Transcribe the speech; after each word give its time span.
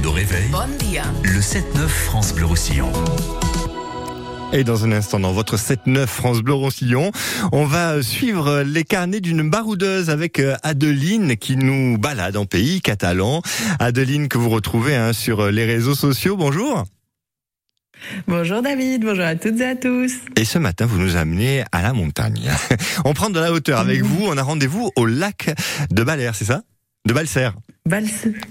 week-end 0.00 0.08
au 0.08 0.12
réveil. 0.12 0.48
Bon 0.50 0.76
dia. 0.78 1.04
Le 1.22 1.40
7-9 1.40 1.88
France 1.88 2.34
Bleu 2.34 2.46
Roussillon. 2.46 2.92
Et 4.52 4.64
dans 4.64 4.84
un 4.84 4.92
instant, 4.92 5.20
dans 5.20 5.32
votre 5.32 5.56
7-9 5.56 6.06
France 6.06 6.40
Bleu 6.40 6.54
Roussillon, 6.54 7.12
on 7.52 7.64
va 7.64 8.02
suivre 8.02 8.62
les 8.62 8.84
carnets 8.84 9.20
d'une 9.20 9.48
baroudeuse 9.48 10.10
avec 10.10 10.40
euh, 10.40 10.56
Adeline 10.62 11.36
qui 11.36 11.56
nous 11.56 11.98
balade 11.98 12.36
en 12.36 12.46
pays 12.46 12.80
catalan. 12.80 13.42
Adeline 13.78 14.28
que 14.28 14.38
vous 14.38 14.50
retrouvez 14.50 14.96
hein, 14.96 15.12
sur 15.12 15.50
les 15.50 15.64
réseaux 15.64 15.94
sociaux. 15.94 16.36
Bonjour. 16.36 16.84
Bonjour 18.26 18.62
David, 18.62 19.04
bonjour 19.04 19.24
à 19.24 19.36
toutes 19.36 19.60
et 19.60 19.66
à 19.66 19.76
tous. 19.76 20.12
Et 20.36 20.44
ce 20.44 20.58
matin, 20.58 20.86
vous 20.86 20.98
nous 20.98 21.16
amenez 21.16 21.64
à 21.70 21.82
la 21.82 21.92
montagne. 21.92 22.50
On 23.04 23.12
prend 23.12 23.30
de 23.30 23.38
la 23.38 23.52
hauteur 23.52 23.78
avec 23.78 24.02
vous. 24.02 24.26
On 24.26 24.36
a 24.36 24.42
rendez-vous 24.42 24.90
au 24.96 25.06
lac 25.06 25.54
de 25.90 26.02
Balère, 26.02 26.34
c'est 26.34 26.46
ça? 26.46 26.62
De 27.06 27.12
Balser. 27.12 27.50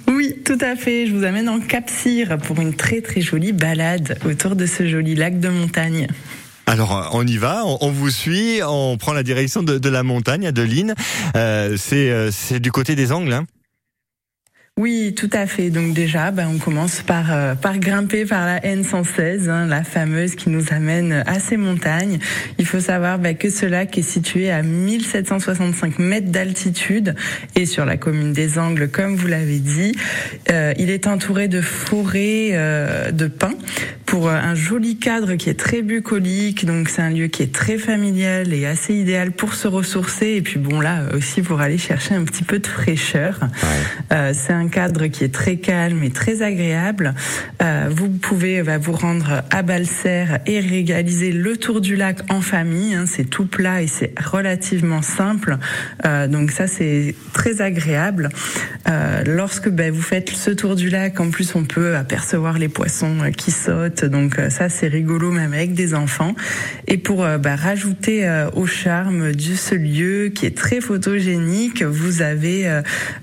Oui, 0.08 0.36
tout 0.46 0.58
à 0.62 0.76
fait. 0.76 1.08
Je 1.08 1.14
vous 1.14 1.24
amène 1.24 1.50
en 1.50 1.60
Cap-Cyr 1.60 2.38
pour 2.38 2.60
une 2.60 2.74
très 2.74 3.02
très 3.02 3.21
jolie 3.21 3.54
balade 3.54 4.20
autour 4.25 4.56
de 4.56 4.65
ce 4.65 4.88
joli 4.88 5.15
lac 5.15 5.39
de 5.39 5.50
montagne. 5.50 6.07
Alors 6.65 7.10
on 7.14 7.25
y 7.25 7.38
va, 7.38 7.64
on, 7.65 7.89
vous 7.89 8.12
suit, 8.12 8.60
on 8.64 8.98
prend 8.98 9.14
la 9.14 9.24
direction 9.24 9.64
de, 9.64 9.89
la 9.89 10.04
montagne, 10.04 10.46
Adeline. 10.46 10.93
Euh, 11.36 11.75
c'est 11.78 12.12
euh, 12.12 12.29
c'est 12.32 12.60
du 12.60 12.71
côté 12.71 12.96
des 12.96 13.12
Angles. 13.12 13.34
Hein 13.34 13.46
Oui, 14.79 15.14
tout 15.14 15.29
à 15.33 15.46
fait. 15.46 15.71
Donc 15.71 15.93
déjà, 15.93 16.32
ben, 16.32 16.47
on 16.56 16.57
commence 16.57 17.01
par 17.01 17.33
euh, 17.33 17.54
par 17.54 17.79
grimper 17.79 18.24
par 18.24 18.46
la 18.46 18.61
N116, 18.61 19.50
hein, 19.50 19.68
la 19.68 19.83
fameuse 19.83 20.36
qui 20.36 20.50
nous 20.50 20.71
amène 20.71 21.21
à 21.28 21.37
ces 21.42 21.57
montagnes. 21.57 22.18
Il 22.60 22.65
faut 22.65 22.79
savoir 22.79 23.20
ben, 23.20 23.36
que 23.36 23.50
ce 23.50 23.65
lac 23.65 23.97
est 23.97 24.04
situé 24.04 24.50
à 24.50 24.61
1765 24.61 26.00
mètres 26.00 26.32
d'altitude 26.32 27.14
et 27.57 27.65
sur 27.65 27.84
la 27.84 27.97
commune 27.97 28.32
des 28.32 28.57
Angles, 28.57 28.87
comme 28.87 29.18
vous 29.18 29.28
l'avez 29.28 29.60
dit. 29.60 29.97
Euh, 30.50 30.73
il 30.78 30.89
est 30.92 31.07
entouré 31.07 31.50
de 31.50 31.59
forêts 31.59 32.52
euh, 32.53 33.11
de 33.11 33.28
pins 33.28 33.58
pour 34.10 34.28
un 34.28 34.56
joli 34.56 34.98
cadre 34.98 35.36
qui 35.36 35.52
est 35.52 35.60
très 35.60 35.84
bucolique. 35.84 36.66
Donc 36.66 36.90
c'est 36.90 37.04
un 37.04 37.12
lieu 37.12 37.28
qui 37.28 37.44
est 37.44 37.54
très 37.54 37.78
familial 37.78 38.52
et 38.52 38.66
assez 38.66 38.96
idéal 38.96 39.32
pour 39.32 39.54
se 39.54 39.68
ressourcer. 39.68 40.30
Et 40.30 40.42
puis 40.42 40.60
bon 40.60 40.82
là 40.82 41.04
aussi 41.14 41.44
pour 41.44 41.62
aller 41.62 41.78
chercher 41.78 42.16
un 42.16 42.24
petit 42.24 42.44
peu 42.44 42.58
de 42.58 42.66
fraîcheur. 42.66 43.40
Euh, 44.12 44.34
c'est 44.34 44.54
un 44.54 44.68
cadre 44.68 45.06
qui 45.06 45.24
est 45.24 45.34
très 45.34 45.58
calme 45.58 46.02
et 46.04 46.10
très 46.10 46.42
agréable. 46.42 47.14
Euh, 47.62 47.88
vous 47.92 48.10
pouvez 48.10 48.64
bah, 48.64 48.80
vous 48.80 48.94
rendre 48.94 49.44
à 49.52 49.62
Balser 49.62 50.26
et 50.48 50.60
réaliser 50.60 51.32
le 51.32 51.56
tour 51.56 51.80
du 51.80 51.96
lac 51.96 52.20
en 52.32 52.42
famille. 52.42 52.96
Hein. 52.96 53.06
c'est 53.06 53.30
tout 53.30 53.46
plat 53.46 53.84
et 53.84 53.88
c'est 53.88 54.16
relativement 54.20 55.04
simple. 55.04 55.58
Euh, 56.06 56.28
donc 56.28 56.50
ça 56.50 56.66
c'est 56.66 57.14
très 57.34 57.62
agréable. 57.62 58.30
Euh, 58.90 59.23
lorsque 59.26 59.70
bah, 59.70 59.92
vous 59.92 60.02
faites 60.02 60.30
ce 60.32 60.50
tour 60.50 60.76
du 60.76 60.90
lac, 60.90 61.20
en 61.20 61.30
plus 61.30 61.54
on 61.54 61.64
peut 61.64 61.96
apercevoir 61.96 62.58
les 62.58 62.70
poissons 62.70 63.18
euh, 63.22 63.30
qui 63.30 63.52
sautent. 63.52 63.98
Donc 64.03 64.39
euh, 64.39 64.50
ça 64.50 64.69
c'est 64.69 64.88
rigolo 64.88 65.31
même 65.31 65.53
avec 65.53 65.73
des 65.73 65.94
enfants. 65.94 66.36
Et 66.88 66.97
pour 66.97 67.23
euh, 67.23 67.38
bah, 67.38 67.55
rajouter 67.55 68.28
euh, 68.28 68.50
au 68.53 68.66
charme 68.66 69.31
de 69.31 69.55
ce 69.55 69.75
lieu 69.75 70.30
qui 70.33 70.45
est 70.45 70.55
très 70.55 70.81
photogénique, 70.81 71.83
vous 71.83 72.22
avez 72.22 72.67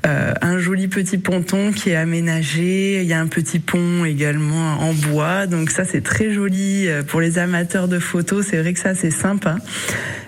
un 0.05 0.59
joli 0.59 0.89
petit 0.89 1.19
ponton 1.19 1.73
qui 1.73 1.91
est 1.91 1.97
aménagé. 1.97 3.01
Il 3.03 3.07
y 3.07 3.13
a 3.13 3.21
un 3.21 3.27
petit 3.27 3.59
pont 3.59 4.05
également 4.05 4.81
en 4.81 4.93
bois. 4.93 5.47
Donc 5.47 5.71
ça 5.71 5.85
c'est 5.85 6.03
très 6.03 6.33
joli 6.33 6.89
pour 7.07 7.21
les 7.21 7.39
amateurs 7.39 7.89
de 7.89 7.99
photos. 7.99 8.47
C'est 8.49 8.59
vrai 8.59 8.73
que 8.73 8.81
ça 8.81 8.95
c'est 8.95 9.11
sympa. 9.11 9.57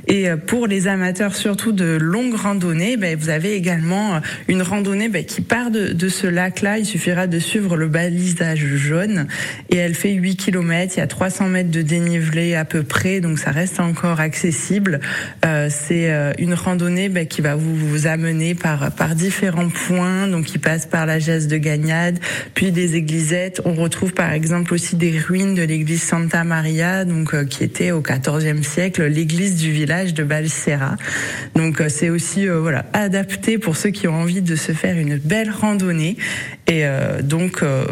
Et 0.08 0.28
euh, 0.28 0.36
pour 0.36 0.66
les 0.66 0.88
amateurs 0.88 1.36
surtout 1.36 1.72
de 1.72 1.98
longues 2.00 2.34
randonnées, 2.34 2.96
ben, 2.96 3.16
vous 3.16 3.28
avez 3.28 3.52
également 3.52 4.16
euh, 4.16 4.20
une 4.48 4.62
randonnée 4.62 5.10
ben, 5.10 5.22
qui 5.22 5.42
part 5.42 5.70
de, 5.70 5.92
de 5.92 6.08
ce 6.08 6.26
lac-là. 6.26 6.78
Il 6.78 6.86
suffira 6.86 7.26
de 7.26 7.38
suivre 7.38 7.76
le 7.76 7.88
balisage 7.88 8.64
jaune 8.64 9.26
et 9.68 9.76
elle 9.76 9.94
fait 9.94 10.12
8 10.12 10.36
km. 10.36 10.94
Il 10.96 11.00
y 11.00 11.02
a 11.02 11.06
300 11.06 11.48
mètres 11.48 11.70
de 11.70 11.82
dénivelé 11.82 12.54
à 12.54 12.64
peu 12.64 12.82
près, 12.82 13.20
donc 13.20 13.38
ça 13.38 13.50
reste 13.50 13.80
encore 13.80 14.20
accessible. 14.20 15.00
Euh, 15.44 15.68
C'est 15.70 16.10
euh, 16.10 16.32
une 16.38 16.54
randonnée 16.54 17.10
ben, 17.10 17.26
qui 17.26 17.42
va 17.42 17.54
vous, 17.54 17.76
vous 17.76 18.06
amener 18.06 18.54
par, 18.54 18.90
par 18.92 19.14
différents 19.14 19.68
points, 19.68 20.26
donc 20.26 20.46
qui 20.46 20.58
passe 20.58 20.86
par 20.86 21.04
la 21.04 21.18
Geste 21.18 21.50
de 21.50 21.58
Gagnade, 21.58 22.18
puis 22.54 22.72
des 22.72 22.96
églisettes. 22.96 23.60
On 23.66 23.74
retrouve 23.74 24.14
par 24.14 24.32
exemple 24.32 24.72
aussi 24.72 24.96
des 24.96 25.18
ruines 25.18 25.54
de 25.54 25.62
l'église 25.62 26.02
Santa 26.02 26.44
Maria, 26.44 27.04
donc 27.04 27.34
euh, 27.34 27.44
qui 27.44 27.62
était 27.62 27.90
au 27.90 28.00
XIVe 28.00 28.62
siècle 28.62 29.04
l'église 29.04 29.56
du 29.56 29.70
village 29.70 29.97
de 30.06 30.22
Balsera. 30.24 30.96
Donc 31.54 31.80
euh, 31.80 31.88
c'est 31.88 32.10
aussi 32.10 32.48
euh, 32.48 32.60
voilà 32.60 32.84
adapté 32.92 33.58
pour 33.58 33.76
ceux 33.76 33.90
qui 33.90 34.08
ont 34.08 34.14
envie 34.14 34.42
de 34.42 34.56
se 34.56 34.72
faire 34.72 34.96
une 34.96 35.16
belle 35.18 35.50
randonnée 35.50 36.16
et 36.66 36.84
euh, 36.86 37.22
donc 37.22 37.62
euh, 37.62 37.84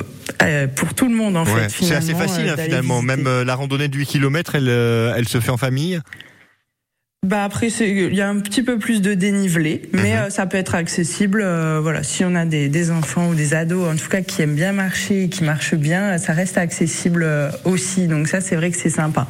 pour 0.75 0.95
tout 0.95 1.09
le 1.09 1.15
monde 1.15 1.37
en 1.37 1.45
Ouais, 1.45 1.69
fait. 1.69 1.85
C'est 1.85 1.95
assez 1.95 2.15
facile 2.15 2.49
hein, 2.49 2.57
finalement. 2.57 3.01
visiter. 3.01 3.23
Même 3.23 3.43
la 3.43 3.55
randonnée 3.55 3.89
de 3.89 3.97
8 3.97 4.07
km, 4.07 4.55
elle, 4.55 4.69
elle 4.69 5.29
se 5.29 5.41
fait 5.41 5.51
en 5.51 5.57
famille. 5.57 6.01
Bah 7.27 7.43
après 7.43 7.69
il 7.69 8.15
y 8.15 8.21
a 8.21 8.29
un 8.29 8.39
petit 8.39 8.63
peu 8.63 8.79
plus 8.79 9.03
de 9.03 9.15
dénivelé, 9.15 9.83
mais 9.93 10.13
Mhm. 10.13 10.17
euh, 10.19 10.31
ça 10.31 10.47
peut 10.47 10.59
être 10.59 10.77
accessible. 10.77 11.43
euh, 11.45 11.81
voilà, 11.83 12.05
si 12.05 12.25
on 12.25 12.37
a 12.37 12.45
des, 12.45 12.69
des 12.69 12.93
enfants 12.93 13.31
ou 13.31 13.35
des 13.35 13.53
ados, 13.55 13.89
en 13.93 13.97
tout 13.97 14.09
cas 14.09 14.21
qui 14.21 14.43
aiment 14.43 14.55
bien 14.55 14.73
marcher, 14.73 15.25
et 15.25 15.29
qui 15.29 15.43
marchent 15.43 15.75
bien, 15.75 16.19
ça 16.19 16.35
reste 16.35 16.57
accessible 16.57 17.25
euh, 17.25 17.51
aussi. 17.65 18.07
Donc 18.07 18.29
ça 18.29 18.41
c'est 18.41 18.55
vrai 18.55 18.71
que 18.71 18.77
c'est 18.77 18.91
sympa. 18.91 19.27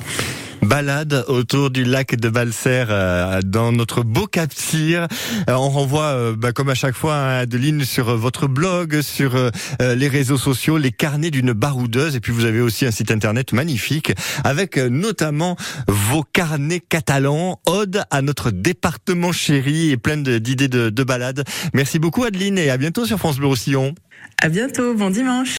Balade 0.62 1.25
autour 1.28 1.71
du 1.71 1.84
lac 1.84 2.17
de 2.17 2.28
Balser 2.28 2.84
euh, 2.89 3.41
dans 3.44 3.72
notre 3.72 4.03
beau 4.03 4.27
Cap. 4.27 4.50
Euh, 4.75 5.06
on 5.49 5.69
renvoie, 5.69 6.05
euh, 6.05 6.34
bah, 6.37 6.53
comme 6.53 6.69
à 6.69 6.75
chaque 6.75 6.94
fois, 6.94 7.15
hein, 7.15 7.39
Adeline, 7.41 7.84
sur 7.84 8.17
votre 8.17 8.47
blog, 8.47 9.00
sur 9.00 9.50
les 9.81 10.09
réseaux 10.09 10.37
sociaux, 10.37 10.78
les 10.78 10.93
carnets 10.93 11.31
d'une 11.31 11.53
baroudeuse. 11.53 12.16
Et 12.16 12.21
puis 12.21 12.33
vous 12.33 12.45
avez 12.45 12.61
aussi 12.61 12.87
un 12.87 12.91
site 12.91 13.11
internet 13.11 13.53
magnifique 13.53 14.12
avec 14.45 14.77
notamment 14.77 15.56
vos 15.89 16.22
carnets 16.22 16.81
catalans, 16.81 17.61
ode 17.66 18.03
à 18.11 18.22
notre 18.22 18.50
département 18.50 19.33
chéri 19.33 19.91
et 19.91 19.97
plein 19.97 20.16
d'idées 20.16 20.69
de, 20.69 20.91
de 20.91 21.05
balades. 21.05 21.45
Merci 21.75 21.99
beaucoup 21.99 22.25
Adeline 22.25 22.59
et 22.59 22.71
à 22.71 22.77
bientôt 22.77 23.06
sur 23.06 23.19
France 23.19 23.39
Bleu 23.39 23.47
Roussillon. 23.47 23.95
À 24.43 24.49
bientôt, 24.49 24.95
bon 24.95 25.11
dimanche. 25.11 25.55